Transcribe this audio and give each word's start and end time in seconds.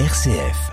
RCF. 0.00 0.72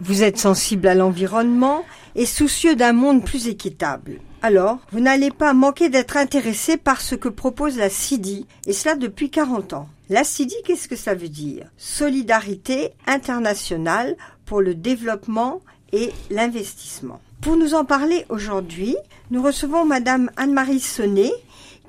Vous 0.00 0.22
êtes 0.22 0.38
sensible 0.38 0.86
à 0.86 0.94
l'environnement 0.94 1.84
et 2.14 2.24
soucieux 2.24 2.76
d'un 2.76 2.92
monde 2.92 3.24
plus 3.24 3.48
équitable. 3.48 4.20
Alors, 4.42 4.78
vous 4.92 5.00
n'allez 5.00 5.32
pas 5.32 5.54
manquer 5.54 5.88
d'être 5.88 6.16
intéressé 6.16 6.76
par 6.76 7.00
ce 7.00 7.16
que 7.16 7.28
propose 7.28 7.78
la 7.78 7.90
CIDI, 7.90 8.46
et 8.64 8.72
cela 8.72 8.94
depuis 8.94 9.28
40 9.28 9.72
ans. 9.72 9.88
La 10.08 10.22
CIDI, 10.22 10.54
qu'est-ce 10.64 10.86
que 10.86 10.94
ça 10.94 11.16
veut 11.16 11.28
dire? 11.28 11.66
Solidarité 11.76 12.92
internationale 13.08 14.16
pour 14.46 14.60
le 14.60 14.76
développement 14.76 15.62
et 15.92 16.12
l'investissement. 16.30 17.20
Pour 17.40 17.56
nous 17.56 17.74
en 17.74 17.84
parler 17.84 18.24
aujourd'hui, 18.28 18.96
nous 19.32 19.42
recevons 19.42 19.84
Madame 19.84 20.30
Anne-Marie 20.36 20.78
Sonnet, 20.78 21.32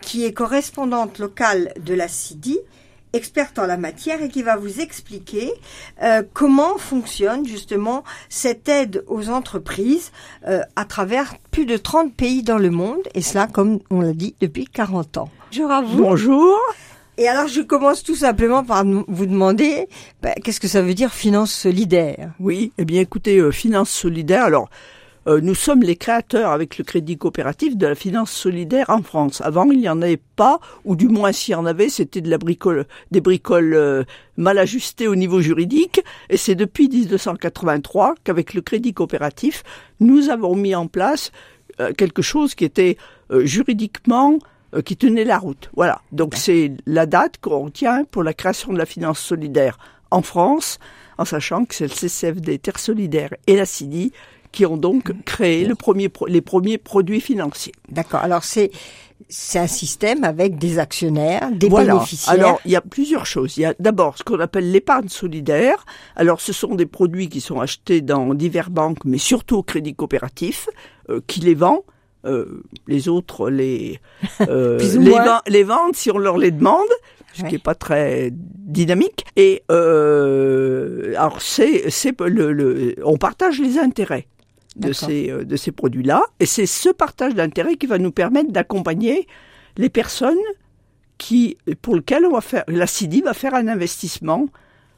qui 0.02 0.26
est 0.26 0.34
correspondante 0.34 1.20
locale 1.20 1.74
de 1.80 1.94
la 1.94 2.08
CIDI 2.08 2.58
experte 3.14 3.60
en 3.60 3.66
la 3.66 3.78
matière 3.78 4.22
et 4.22 4.30
qui 4.30 4.44
va 4.44 4.56
vous 4.56 4.82
expliquer 4.82 5.52
euh, 6.04 6.24
comment 6.34 6.78
fonctionne 6.78 7.46
justement 7.46 8.04
cette 8.30 8.70
aide 8.70 9.04
aux 9.08 9.30
entreprises 9.30 10.12
euh, 10.48 10.62
à 10.76 10.86
travers 10.86 11.36
plus 11.52 11.66
de 11.66 11.78
30 11.78 12.14
pays 12.14 12.44
dans 12.44 12.58
le 12.58 12.70
monde 12.70 13.02
et 13.14 13.22
cela 13.22 13.48
comme 13.48 13.80
on 13.90 14.02
l'a 14.02 14.14
dit 14.14 14.36
depuis 14.40 14.66
40 14.66 15.18
ans. 15.18 15.30
Bonjour 15.52 15.72
à 15.72 15.82
vous. 15.82 15.98
Bonjour. 15.98 16.58
Et 17.18 17.28
alors 17.28 17.48
je 17.48 17.62
commence 17.62 18.04
tout 18.04 18.16
simplement 18.16 18.64
par 18.64 18.86
vous 18.86 19.26
demander 19.26 19.90
ben, 20.22 20.34
qu'est-ce 20.44 20.60
que 20.60 20.70
ça 20.70 20.82
veut 20.82 20.94
dire 20.94 21.14
finance 21.14 21.52
solidaire? 21.52 22.32
Oui, 22.40 22.72
eh 22.78 22.86
bien 22.86 23.02
écoutez, 23.02 23.40
euh, 23.40 23.52
finance 23.52 23.90
solidaire, 23.90 24.46
alors 24.46 24.70
euh, 25.30 25.42
nous 25.42 25.54
sommes 25.54 25.84
les 25.84 25.96
créateurs 25.96 26.52
avec 26.52 26.80
le 26.80 26.84
crédit 26.84 27.16
coopératif 27.16 27.78
de 27.78 27.86
la 27.86 27.94
finance 27.94 28.32
solidaire 28.32 28.90
en 28.90 29.04
France. 29.04 29.42
Avant, 29.42 29.70
il 29.70 29.80
n'y 29.80 29.88
en 29.88 30.02
avait 30.02 30.20
pas, 30.36 30.60
ou 30.86 30.96
du 30.96 31.08
moins 31.08 31.32
s'il 31.32 31.52
y 31.52 31.56
en 31.56 31.68
avait, 31.68 31.90
c'était 31.90 32.22
de 32.22 32.32
la 32.32 32.40
bricole, 32.40 32.88
des 33.12 33.22
bricoles 33.22 33.76
euh, 33.76 34.04
mal 34.38 34.58
ajustées 34.58 35.08
au 35.08 35.16
niveau 35.16 35.40
juridique. 35.40 36.02
Et 36.32 36.38
c'est 36.38 36.56
depuis 36.56 36.90
1983 36.90 38.16
qu'avec 38.24 38.56
le 38.56 38.62
crédit 38.62 38.94
coopératif, 38.94 39.64
nous 40.00 40.30
avons 40.30 40.56
mis 40.56 40.74
en 40.74 40.88
place 40.88 41.32
euh, 41.80 41.94
quelque 41.94 42.24
chose 42.24 42.56
qui 42.56 42.66
était 42.66 42.98
juridiquement 43.32 44.40
qui 44.84 44.98
tenait 44.98 45.24
la 45.24 45.38
route. 45.38 45.70
Voilà. 45.76 46.02
Donc 46.12 46.34
c'est 46.36 46.72
la 46.88 47.06
date 47.06 47.38
qu'on 47.40 47.66
retient 47.66 48.06
pour 48.06 48.24
la 48.24 48.34
création 48.34 48.74
de 48.74 48.78
la 48.80 48.88
finance 48.88 49.20
solidaire 49.20 49.78
en 50.10 50.24
France, 50.24 50.80
en 51.20 51.26
sachant 51.26 51.66
que 51.66 51.76
c'est 51.76 51.86
le 51.86 51.94
CCFD 51.94 52.58
Terre 52.58 52.80
Solidaire 52.80 53.30
et 53.46 53.56
la 53.56 53.68
CIDI 53.68 54.12
qui 54.52 54.66
ont 54.66 54.78
donc 54.78 55.14
créé 55.26 55.66
le 55.66 55.76
premier, 55.76 56.10
les 56.28 56.42
premiers 56.42 56.78
produits 56.78 57.22
financiers. 57.22 57.74
D'accord. 57.90 58.22
Alors 58.22 58.44
c'est 58.44 58.72
c'est 59.28 59.60
un 59.60 59.68
système 59.68 60.24
avec 60.24 60.58
des 60.58 60.80
actionnaires, 60.80 61.52
des 61.52 61.70
bénéficiaires. 61.70 62.34
Alors, 62.34 62.62
il 62.66 62.72
y 62.72 62.76
a 62.76 62.82
plusieurs 62.82 63.26
choses. 63.26 63.58
Il 63.58 63.62
y 63.62 63.66
a 63.66 63.76
d'abord 63.80 64.18
ce 64.18 64.24
qu'on 64.24 64.40
appelle 64.40 64.72
l'épargne 64.72 65.10
solidaire. 65.10 65.86
Alors, 66.16 66.40
ce 66.42 66.54
sont 66.54 66.76
des 66.76 66.86
produits 66.86 67.28
qui 67.30 67.42
sont 67.42 67.60
achetés 67.60 68.02
dans 68.02 68.34
diverses 68.34 68.70
banques, 68.70 69.04
mais 69.06 69.18
surtout 69.18 69.58
au 69.58 69.64
crédit 69.64 69.94
coopératif, 69.94 70.70
euh, 71.10 71.20
qui 71.28 71.42
les 71.42 71.54
vend. 71.54 71.84
Euh, 72.26 72.64
les 72.86 73.08
autres 73.08 73.50
les 73.50 74.02
euh, 74.42 74.78
les, 74.78 75.16
les, 75.48 75.64
vendent 75.64 75.96
si 75.96 76.12
on 76.12 76.18
leur 76.18 76.38
les 76.38 76.52
demande 76.52 76.90
ce 77.32 77.44
qui 77.44 77.56
est 77.56 77.64
pas 77.64 77.76
très 77.76 78.30
dynamique 78.34 79.26
et 79.38 79.64
euh, 79.72 81.14
alors 81.16 81.42
c'est 81.42 81.90
c'est 81.90 82.20
le, 82.20 82.52
le 82.52 82.96
on 83.06 83.16
partage 83.16 83.62
les 83.62 83.80
intérêts 83.80 84.28
de 84.80 84.94
ces, 84.94 85.30
euh, 85.30 85.46
de 85.46 85.56
ces 85.56 85.72
produits-là. 85.72 86.24
Et 86.40 86.46
c'est 86.46 86.66
ce 86.66 86.90
partage 86.90 87.36
d'intérêts 87.36 87.76
qui 87.76 87.88
va 87.88 87.98
nous 87.98 88.12
permettre 88.12 88.52
d'accompagner 88.52 89.28
les 89.78 89.90
personnes 89.90 90.38
qui, 91.18 91.58
pour 91.82 91.96
lesquelles 91.96 92.26
on 92.26 92.32
va 92.32 92.42
faire, 92.42 92.64
la 92.68 92.88
CIDI 92.88 93.22
va 93.22 93.34
faire 93.34 93.54
un 93.54 93.68
investissement 93.68 94.48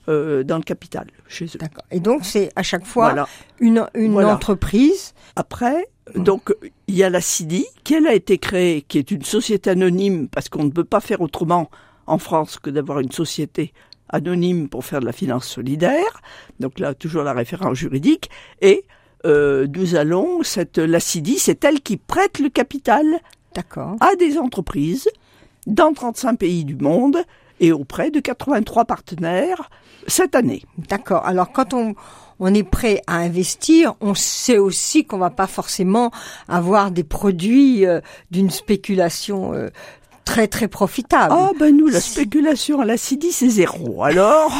euh, 0.08 0.44
dans 0.44 0.58
le 0.58 0.64
capital 0.64 1.08
chez 1.28 1.46
eux. 1.46 1.60
D'accord. 1.60 1.84
Et 1.92 2.00
donc 2.00 2.26
c'est 2.26 2.52
à 2.56 2.64
chaque 2.64 2.86
fois 2.86 3.28
une, 3.60 3.86
une 3.94 4.24
entreprise. 4.24 5.14
Après, 5.36 5.88
mmh. 6.16 6.24
donc 6.24 6.54
il 6.88 6.96
y 6.96 7.04
a 7.04 7.10
la 7.10 7.22
CIDI 7.22 7.66
qui 7.84 7.96
elle 7.96 8.08
a 8.08 8.14
été 8.14 8.38
créée, 8.38 8.82
qui 8.82 8.98
est 8.98 9.12
une 9.12 9.24
société 9.24 9.70
anonyme 9.70 10.28
parce 10.28 10.50
qu'on 10.50 10.64
ne 10.64 10.72
peut 10.72 10.84
pas 10.84 11.02
faire 11.02 11.22
autrement 11.22 11.70
en 12.08 12.18
France 12.18 12.58
que 12.60 12.70
d'avoir 12.70 13.00
une 13.00 13.12
société 13.12 13.74
anonyme 14.10 14.70
pour 14.70 14.86
faire 14.86 15.02
de 15.02 15.06
la 15.06 15.12
finance 15.12 15.48
solidaire. 15.48 16.22
Donc 16.60 16.80
là 16.80 16.94
toujours 16.94 17.24
la 17.24 17.34
référence 17.34 17.78
juridique 17.78 18.30
et 18.62 18.86
euh, 19.26 19.68
nous 19.76 19.96
allons, 19.96 20.44
cette, 20.44 20.78
la 20.78 21.00
CIDI, 21.00 21.38
c'est 21.38 21.64
elle 21.64 21.82
qui 21.82 21.98
prête 21.98 22.40
le 22.40 22.50
capital 22.50 23.06
à 24.00 24.16
des 24.18 24.38
entreprises 24.38 25.10
dans 25.68 25.94
35 25.94 26.38
pays 26.38 26.66
du 26.66 26.76
monde 26.76 27.18
et 27.60 27.72
auprès 27.72 28.10
de 28.10 28.20
83 28.20 28.86
partenaires 28.86 29.70
cette 30.08 30.36
année. 30.36 30.64
D'accord. 30.90 31.26
Alors 31.26 31.52
quand 31.52 31.74
on, 31.74 31.94
on 32.40 32.54
est 32.54 32.64
prêt 32.64 33.02
à 33.06 33.18
investir, 33.18 33.94
on 34.02 34.16
sait 34.16 34.58
aussi 34.58 35.06
qu'on 35.06 35.20
va 35.20 35.30
pas 35.30 35.48
forcément 35.48 36.12
avoir 36.48 36.90
des 36.90 37.04
produits 37.04 37.86
euh, 37.86 38.02
d'une 38.32 38.50
spéculation 38.50 39.54
euh, 39.54 39.70
très 40.26 40.48
très 40.48 40.68
profitable. 40.68 41.34
Ah 41.36 41.52
ben 41.60 41.76
nous 41.76 41.88
la 41.88 42.02
spéculation 42.02 42.82
à 42.82 42.86
la 42.86 42.98
CIDI 42.98 43.32
c'est 43.32 43.50
zéro. 43.50 44.04
Alors 44.04 44.52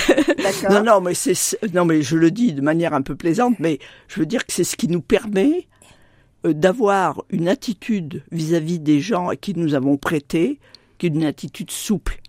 non 0.70 0.82
non 0.82 1.00
mais 1.00 1.14
c'est 1.14 1.58
non 1.72 1.84
mais 1.84 2.02
je 2.02 2.16
le 2.16 2.30
dis 2.30 2.52
de 2.52 2.60
manière 2.60 2.94
un 2.94 3.02
peu 3.02 3.14
plaisante 3.14 3.56
mais 3.58 3.78
je 4.08 4.20
veux 4.20 4.26
dire 4.26 4.46
que 4.46 4.52
c'est 4.52 4.64
ce 4.64 4.76
qui 4.76 4.88
nous 4.88 5.00
permet 5.00 5.66
euh, 6.46 6.52
d'avoir 6.52 7.22
une 7.30 7.48
attitude 7.48 8.22
vis-à-vis 8.30 8.78
des 8.78 9.00
gens 9.00 9.28
à 9.28 9.36
qui 9.36 9.54
nous 9.54 9.74
avons 9.74 9.96
prêté 9.96 10.60
qui 10.98 11.06
est 11.06 11.10
une 11.10 11.24
attitude 11.24 11.70
souple. 11.70 12.20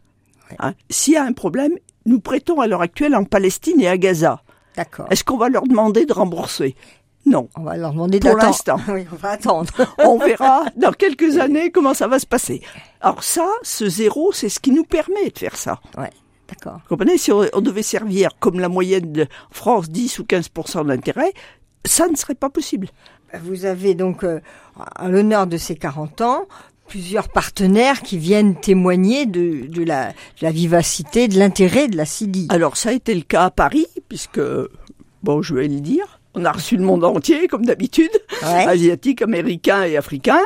Hein. 0.59 0.73
S'il 0.89 1.13
y 1.13 1.17
a 1.17 1.23
un 1.23 1.33
problème, 1.33 1.73
nous 2.05 2.19
prêtons 2.19 2.61
à 2.61 2.67
l'heure 2.67 2.81
actuelle 2.81 3.15
en 3.15 3.23
Palestine 3.23 3.81
et 3.81 3.87
à 3.87 3.97
Gaza. 3.97 4.41
D'accord. 4.75 5.07
Est-ce 5.09 5.23
qu'on 5.23 5.37
va 5.37 5.49
leur 5.49 5.63
demander 5.63 6.05
de 6.05 6.13
rembourser? 6.13 6.75
Non. 7.29 7.49
On 7.55 7.63
va 7.63 7.77
leur 7.77 7.93
demander 7.93 8.19
Pour 8.19 8.35
l'instant. 8.35 8.77
Oui, 8.89 9.05
on 9.11 9.15
va 9.15 9.31
attendre. 9.31 9.71
on 9.99 10.17
verra 10.17 10.65
dans 10.75 10.91
quelques 10.91 11.37
années 11.39 11.71
comment 11.71 11.93
ça 11.93 12.07
va 12.07 12.19
se 12.19 12.25
passer. 12.25 12.61
Alors 13.01 13.23
ça, 13.23 13.47
ce 13.63 13.87
zéro, 13.87 14.31
c'est 14.33 14.49
ce 14.49 14.59
qui 14.59 14.71
nous 14.71 14.83
permet 14.83 15.29
de 15.29 15.37
faire 15.37 15.55
ça. 15.55 15.79
Ouais. 15.97 16.09
D'accord. 16.47 16.79
Vous 16.83 16.89
comprenez 16.89 17.17
Si 17.17 17.31
on, 17.31 17.61
devait 17.61 17.83
servir 17.83 18.31
comme 18.39 18.59
la 18.59 18.69
moyenne 18.69 19.11
de 19.11 19.27
France 19.51 19.89
10 19.89 20.19
ou 20.19 20.25
15 20.25 20.49
d'intérêt, 20.85 21.31
ça 21.85 22.07
ne 22.07 22.15
serait 22.15 22.35
pas 22.35 22.49
possible. 22.49 22.89
Vous 23.43 23.65
avez 23.65 23.93
donc, 23.93 24.23
euh, 24.23 24.39
à 24.95 25.07
l'honneur 25.09 25.45
de 25.45 25.57
ces 25.57 25.75
40 25.75 26.21
ans, 26.21 26.47
plusieurs 26.87 27.29
partenaires 27.29 28.01
qui 28.01 28.17
viennent 28.17 28.59
témoigner 28.59 29.27
de, 29.27 29.67
de, 29.67 29.83
la, 29.83 30.09
de 30.09 30.13
la 30.41 30.51
vivacité, 30.51 31.27
de 31.27 31.37
l'intérêt 31.37 31.87
de 31.87 31.95
la 31.95 32.05
CIDI. 32.05 32.47
Alors 32.49 32.75
ça 32.75 32.89
a 32.89 32.93
été 32.93 33.13
le 33.13 33.21
cas 33.21 33.45
à 33.45 33.51
Paris, 33.51 33.85
puisque, 34.09 34.41
bon, 35.23 35.41
je 35.41 35.53
vais 35.53 35.67
le 35.67 35.79
dire, 35.79 36.18
on 36.35 36.45
a 36.45 36.51
reçu 36.51 36.77
le 36.77 36.83
monde 36.83 37.03
entier, 37.03 37.47
comme 37.47 37.65
d'habitude, 37.65 38.11
asiatique, 38.41 39.21
américain 39.21 39.83
et 39.83 39.97
africain. 39.97 40.41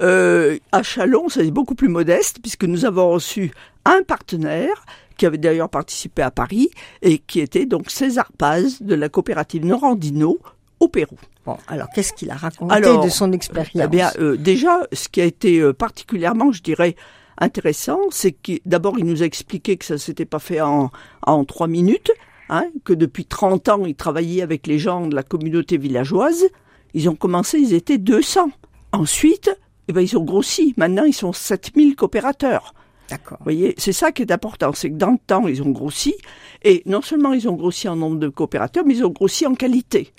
Euh, 0.00 0.58
à 0.72 0.82
Chalon, 0.82 1.28
c'est 1.28 1.50
beaucoup 1.50 1.74
plus 1.74 1.88
modeste, 1.88 2.38
puisque 2.40 2.64
nous 2.64 2.84
avons 2.84 3.10
reçu 3.10 3.52
un 3.84 4.02
partenaire 4.02 4.84
qui 5.16 5.26
avait 5.26 5.38
d'ailleurs 5.38 5.70
participé 5.70 6.22
à 6.22 6.30
Paris 6.30 6.70
et 7.02 7.18
qui 7.18 7.40
était 7.40 7.66
donc 7.66 7.90
César 7.90 8.30
Paz 8.36 8.82
de 8.82 8.94
la 8.94 9.08
coopérative 9.08 9.64
Norandino 9.64 10.38
au 10.80 10.88
Pérou. 10.88 11.16
Bon, 11.44 11.56
alors 11.68 11.88
qu'est-ce 11.94 12.12
qu'il 12.12 12.30
a 12.30 12.36
raconté 12.36 12.80
de 13.04 13.08
son 13.08 13.32
expérience 13.32 13.84
Eh 13.84 13.88
bien, 13.88 14.10
euh, 14.18 14.36
déjà, 14.36 14.80
ce 14.92 15.08
qui 15.08 15.20
a 15.20 15.24
été 15.24 15.60
euh, 15.60 15.72
particulièrement, 15.72 16.52
je 16.52 16.62
dirais, 16.62 16.96
intéressant, 17.38 18.00
c'est 18.10 18.32
que 18.32 18.52
d'abord 18.66 18.98
il 18.98 19.04
nous 19.04 19.22
a 19.22 19.26
expliqué 19.26 19.76
que 19.76 19.84
ça 19.84 19.98
s'était 19.98 20.24
pas 20.24 20.38
fait 20.38 20.60
en, 20.60 20.90
en 21.22 21.44
trois 21.44 21.68
minutes, 21.68 22.10
Hein, 22.48 22.66
que 22.84 22.92
depuis 22.92 23.24
30 23.24 23.68
ans, 23.68 23.84
ils 23.84 23.96
travaillaient 23.96 24.42
avec 24.42 24.66
les 24.66 24.78
gens 24.78 25.06
de 25.06 25.14
la 25.14 25.22
communauté 25.22 25.78
villageoise. 25.78 26.46
Ils 26.94 27.08
ont 27.08 27.16
commencé, 27.16 27.58
ils 27.58 27.74
étaient 27.74 27.98
200. 27.98 28.50
Ensuite, 28.92 29.50
eh 29.88 29.92
ben, 29.92 30.00
ils 30.00 30.16
ont 30.16 30.24
grossi. 30.24 30.72
Maintenant, 30.76 31.04
ils 31.04 31.12
sont 31.12 31.32
7000 31.32 31.96
coopérateurs. 31.96 32.72
D'accord. 33.08 33.38
Vous 33.40 33.44
voyez, 33.44 33.74
c'est 33.78 33.92
ça 33.92 34.12
qui 34.12 34.22
est 34.22 34.32
important, 34.32 34.72
c'est 34.72 34.90
que 34.90 34.96
dans 34.96 35.12
le 35.12 35.18
temps, 35.24 35.46
ils 35.46 35.62
ont 35.62 35.70
grossi. 35.70 36.14
Et 36.62 36.82
non 36.86 37.02
seulement 37.02 37.32
ils 37.32 37.48
ont 37.48 37.54
grossi 37.54 37.88
en 37.88 37.96
nombre 37.96 38.18
de 38.18 38.28
coopérateurs, 38.28 38.84
mais 38.84 38.96
ils 38.96 39.04
ont 39.04 39.10
grossi 39.10 39.46
en 39.46 39.54
qualité. 39.54 40.12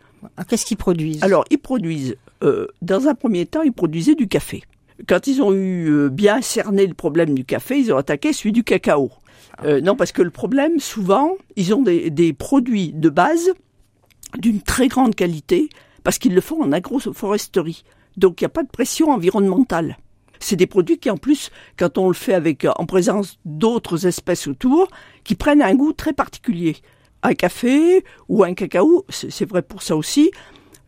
Qu'est-ce 0.48 0.66
qu'ils 0.66 0.78
produisent? 0.78 1.24
Alors, 1.24 1.46
ils 1.50 1.58
produisent, 1.58 2.16
euh, 2.44 2.68
dans 2.82 3.08
un 3.08 3.16
premier 3.16 3.46
temps, 3.46 3.62
ils 3.62 3.74
produisaient 3.74 4.16
du 4.16 4.28
café. 4.28 4.64
Quand 5.08 5.28
ils 5.28 5.42
ont 5.42 5.54
eu 5.54 5.90
euh, 5.90 6.10
bien 6.10 6.42
cerné 6.42 6.88
le 6.88 6.94
problème 6.94 7.36
du 7.36 7.46
café, 7.46 7.78
ils 7.80 7.94
ont 7.94 7.98
attaqué 7.98 8.34
celui 8.34 8.52
du 8.52 8.64
cacao. 8.64 9.12
Euh, 9.64 9.82
non, 9.82 9.96
parce 9.96 10.12
que 10.12 10.22
le 10.22 10.32
problème, 10.32 10.80
souvent, 10.80 11.36
ils 11.56 11.74
ont 11.74 11.82
des, 11.82 12.10
des 12.10 12.34
produits 12.34 12.94
de 12.94 13.10
base 13.10 13.52
d'une 14.38 14.62
très 14.62 14.88
grande 14.88 15.16
qualité, 15.16 15.70
parce 16.04 16.18
qu'ils 16.18 16.34
le 16.34 16.42
font 16.42 16.64
en 16.64 16.72
agroforesterie. 16.72 17.84
Donc 18.18 18.42
il 18.42 18.44
n'y 18.44 18.48
a 18.48 18.50
pas 18.50 18.64
de 18.64 18.70
pression 18.70 19.12
environnementale. 19.12 19.98
C'est 20.40 20.56
des 20.56 20.68
produits 20.68 21.00
qui, 21.00 21.10
en 21.10 21.18
plus, 21.18 21.50
quand 21.78 21.98
on 21.98 22.08
le 22.08 22.14
fait 22.14 22.34
avec 22.34 22.66
en 22.66 22.86
présence 22.86 23.40
d'autres 23.46 24.06
espèces 24.06 24.48
autour, 24.48 24.88
qui 25.24 25.36
prennent 25.36 25.62
un 25.62 25.76
goût 25.76 25.94
très 25.94 26.14
particulier. 26.14 26.78
Un 27.24 27.34
café 27.34 28.04
ou 28.30 28.44
un 28.44 28.54
cacao, 28.54 29.06
c'est 29.10 29.50
vrai 29.50 29.64
pour 29.64 29.82
ça 29.82 29.96
aussi, 29.96 30.32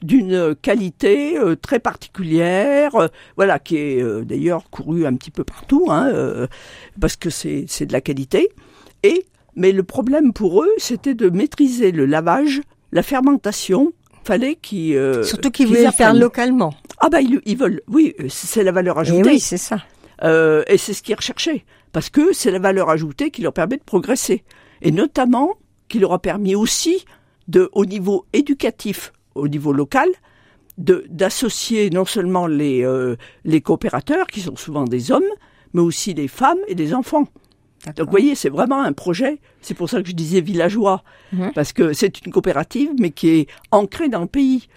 d'une 0.01 0.55
qualité 0.55 1.37
euh, 1.37 1.55
très 1.55 1.79
particulière, 1.79 2.95
euh, 2.95 3.07
voilà, 3.35 3.59
qui 3.59 3.77
est 3.77 4.01
euh, 4.01 4.23
d'ailleurs 4.23 4.69
courue 4.69 5.05
un 5.05 5.15
petit 5.15 5.31
peu 5.31 5.43
partout, 5.43 5.87
hein, 5.89 6.47
parce 6.99 7.15
que 7.15 7.29
c'est 7.29 7.85
de 7.85 7.93
la 7.93 8.01
qualité. 8.01 8.49
Et 9.03 9.25
Mais 9.55 9.71
le 9.71 9.83
problème 9.83 10.33
pour 10.33 10.63
eux, 10.63 10.71
c'était 10.77 11.15
de 11.15 11.29
maîtriser 11.29 11.91
le 11.91 12.05
lavage, 12.05 12.61
la 12.91 13.03
fermentation. 13.03 13.91
Fallait 14.23 14.55
qu'ils 14.55 14.95
euh, 14.95 15.23
Surtout 15.23 15.49
qu'ils 15.49 15.65
qu'ils 15.65 15.75
voulaient 15.75 15.87
le 15.87 15.91
faire 15.91 16.13
localement. 16.13 16.73
Ah 16.99 17.09
bah 17.09 17.21
ils, 17.21 17.41
ils 17.45 17.57
veulent, 17.57 17.81
oui, 17.87 18.13
c'est 18.29 18.63
la 18.63 18.71
valeur 18.71 18.97
Et 18.97 19.01
ajoutée. 19.01 19.21
Eh 19.25 19.33
oui, 19.33 19.39
c'est 19.39 19.57
ça. 19.57 19.79
Euh, 20.23 20.63
et 20.67 20.77
c'est 20.77 20.93
ce 20.93 21.01
qu'ils 21.01 21.15
recherchaient. 21.15 21.65
Parce 21.91 22.09
que 22.09 22.33
c'est 22.33 22.51
la 22.51 22.59
valeur 22.59 22.89
ajoutée 22.89 23.31
qui 23.31 23.41
leur 23.41 23.53
permet 23.53 23.77
de 23.77 23.83
progresser. 23.83 24.43
Et 24.81 24.91
notamment, 24.91 25.55
qui 25.87 25.99
leur 25.99 26.13
a 26.13 26.19
permis 26.19 26.55
aussi, 26.55 27.05
de, 27.47 27.69
au 27.73 27.85
niveau 27.85 28.25
éducatif, 28.33 29.11
au 29.39 29.47
niveau 29.47 29.73
local, 29.73 30.09
d'associer 30.77 31.89
non 31.89 32.05
seulement 32.05 32.47
les, 32.47 32.83
euh, 32.85 33.15
les 33.43 33.61
coopérateurs, 33.61 34.27
qui 34.27 34.41
sont 34.41 34.55
souvent 34.55 34.85
des 34.85 35.11
hommes, 35.11 35.23
mais 35.73 35.81
aussi 35.81 36.13
les 36.13 36.27
femmes 36.27 36.57
et 36.67 36.75
les 36.75 36.93
enfants. 36.93 37.25
Donc 37.95 38.05
vous 38.07 38.11
voyez, 38.11 38.35
c'est 38.35 38.49
vraiment 38.49 38.81
un 38.81 38.91
projet, 38.91 39.39
c'est 39.61 39.73
pour 39.73 39.89
ça 39.89 40.01
que 40.01 40.07
je 40.09 40.13
disais 40.13 40.41
villageois, 40.41 41.03
Mhm. 41.31 41.51
parce 41.53 41.71
que 41.71 41.93
c'est 41.93 42.25
une 42.25 42.31
coopérative, 42.31 42.89
mais 42.99 43.11
qui 43.11 43.29
est 43.29 43.47
ancrée 43.71 44.09
dans 44.09 44.19
le 44.21 44.27
pays. 44.27 44.67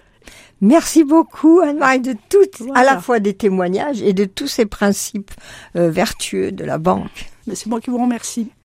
Merci 0.61 1.03
beaucoup, 1.03 1.59
Anne-Marie, 1.61 1.99
de 2.01 2.15
toutes, 2.29 2.63
à 2.77 2.85
la 2.85 3.01
fois 3.01 3.19
des 3.19 3.35
témoignages 3.35 4.01
et 4.03 4.13
de 4.13 4.25
tous 4.25 4.47
ces 4.47 4.67
principes 4.67 5.33
euh, 5.75 5.91
vertueux 5.91 6.53
de 6.53 6.65
la 6.65 6.79
banque. 6.79 7.31
C'est 7.53 7.67
moi 7.67 7.81
qui 7.81 7.91
vous 7.91 7.99
remercie. 8.01 8.53